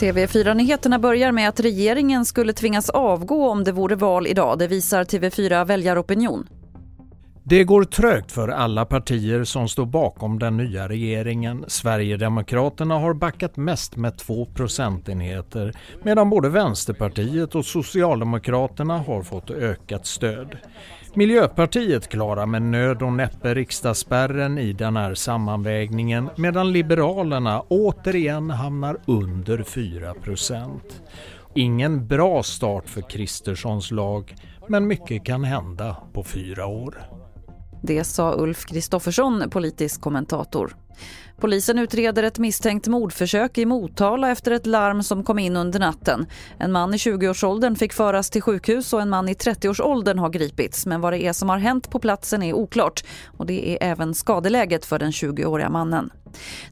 TV4-nyheterna 0.00 0.98
börjar 0.98 1.32
med 1.32 1.48
att 1.48 1.60
regeringen 1.60 2.24
skulle 2.24 2.52
tvingas 2.52 2.90
avgå 2.90 3.50
om 3.50 3.64
det 3.64 3.72
vore 3.72 3.96
val 3.96 4.26
idag. 4.26 4.58
Det 4.58 4.66
visar 4.66 5.04
TV4 5.04 5.64
Väljaropinion. 5.64 6.59
Det 7.50 7.64
går 7.64 7.84
trögt 7.84 8.32
för 8.32 8.48
alla 8.48 8.84
partier 8.84 9.44
som 9.44 9.68
står 9.68 9.86
bakom 9.86 10.38
den 10.38 10.56
nya 10.56 10.88
regeringen. 10.88 11.64
Sverigedemokraterna 11.68 12.98
har 12.98 13.14
backat 13.14 13.56
mest 13.56 13.96
med 13.96 14.18
2 14.18 14.46
procentenheter 14.46 15.72
medan 16.02 16.30
både 16.30 16.48
Vänsterpartiet 16.48 17.54
och 17.54 17.64
Socialdemokraterna 17.64 18.98
har 18.98 19.22
fått 19.22 19.50
ökat 19.50 20.06
stöd. 20.06 20.56
Miljöpartiet 21.14 22.08
klarar 22.08 22.46
med 22.46 22.62
nöd 22.62 23.02
och 23.02 23.12
näppe 23.12 23.54
riksdagsspärren 23.54 24.58
i 24.58 24.72
den 24.72 24.96
här 24.96 25.14
sammanvägningen 25.14 26.30
medan 26.36 26.72
Liberalerna 26.72 27.60
återigen 27.68 28.50
hamnar 28.50 28.96
under 29.06 29.62
4 29.62 30.14
procent. 30.14 31.02
Ingen 31.54 32.06
bra 32.06 32.42
start 32.42 32.88
för 32.88 33.10
Kristerssons 33.10 33.90
lag 33.90 34.34
men 34.68 34.86
mycket 34.86 35.24
kan 35.24 35.44
hända 35.44 35.96
på 36.12 36.24
fyra 36.24 36.66
år. 36.66 37.19
Det 37.82 38.04
sa 38.04 38.34
Ulf 38.34 38.64
Kristoffersson, 38.66 39.50
politisk 39.50 40.00
kommentator. 40.00 40.76
Polisen 41.40 41.78
utreder 41.78 42.22
ett 42.22 42.38
misstänkt 42.38 42.86
mordförsök 42.86 43.58
i 43.58 43.66
Motala 43.66 44.30
efter 44.30 44.50
ett 44.50 44.66
larm 44.66 45.02
som 45.02 45.24
kom 45.24 45.38
in 45.38 45.56
under 45.56 45.80
natten. 45.80 46.26
En 46.58 46.72
man 46.72 46.94
i 46.94 46.96
20-årsåldern 46.96 47.76
fick 47.76 47.92
föras 47.92 48.30
till 48.30 48.42
sjukhus 48.42 48.92
och 48.92 49.02
en 49.02 49.10
man 49.10 49.28
i 49.28 49.34
30-årsåldern 49.34 50.18
har 50.18 50.30
gripits. 50.30 50.86
Men 50.86 51.00
vad 51.00 51.12
det 51.12 51.22
är 51.22 51.32
som 51.32 51.48
har 51.48 51.58
hänt 51.58 51.90
på 51.90 51.98
platsen 51.98 52.42
är 52.42 52.52
oklart 52.52 53.04
och 53.36 53.46
det 53.46 53.72
är 53.72 53.90
även 53.90 54.14
skadeläget 54.14 54.86
för 54.86 54.98
den 54.98 55.10
20-åriga 55.10 55.68
mannen. 55.68 56.10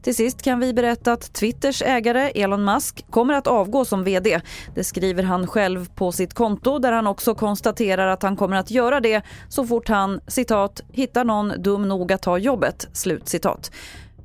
Till 0.01 0.15
sist 0.15 0.41
kan 0.41 0.59
vi 0.59 0.73
berätta 0.73 1.13
att 1.13 1.33
Twitters 1.33 1.81
ägare 1.81 2.31
Elon 2.35 2.65
Musk 2.65 3.05
kommer 3.09 3.33
att 3.33 3.47
avgå 3.47 3.85
som 3.85 4.03
vd. 4.03 4.41
Det 4.75 4.83
skriver 4.83 5.23
han 5.23 5.47
själv 5.47 5.89
på 5.95 6.11
sitt 6.11 6.33
konto 6.33 6.79
där 6.79 6.91
han 6.91 7.07
också 7.07 7.35
konstaterar 7.35 8.07
att 8.07 8.23
han 8.23 8.35
kommer 8.35 8.55
att 8.55 8.71
göra 8.71 8.99
det 8.99 9.21
så 9.49 9.65
fort 9.65 9.87
han 9.87 10.21
citat 10.27 10.81
hittar 10.91 11.23
någon 11.23 11.53
dum 11.63 11.87
nog 11.87 12.11
att 12.11 12.21
ta 12.21 12.37
jobbet. 12.37 12.87
Slut 12.93 13.29
citat. 13.29 13.71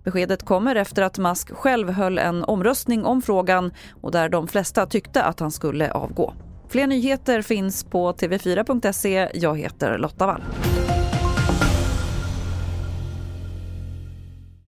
Beskedet 0.04 0.44
kommer 0.44 0.76
efter 0.76 1.02
att 1.02 1.18
Musk 1.18 1.50
själv 1.50 1.90
höll 1.90 2.18
en 2.18 2.44
omröstning 2.44 3.04
om 3.04 3.22
frågan 3.22 3.72
och 4.02 4.12
där 4.12 4.28
de 4.28 4.48
flesta 4.48 4.86
tyckte 4.86 5.22
att 5.22 5.40
han 5.40 5.50
skulle 5.50 5.90
avgå. 5.92 6.34
Fler 6.68 6.86
nyheter 6.86 7.42
finns 7.42 7.84
på 7.84 8.12
tv4.se. 8.12 9.30
Jag 9.34 9.58
heter 9.58 9.98
Lotta 9.98 10.26
Wall. 10.26 10.42